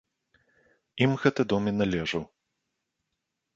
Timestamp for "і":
1.73-1.75